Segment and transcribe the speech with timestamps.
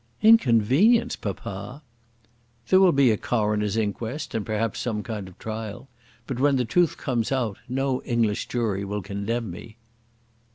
[0.23, 1.83] "Inconvenience, papa!"
[2.69, 5.89] "There will be a coroner's inquest, and perhaps some kind of trial.
[6.25, 9.77] But when the truth comes out no English jury will condemn me."